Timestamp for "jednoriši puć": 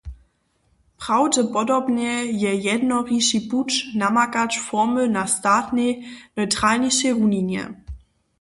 2.55-3.85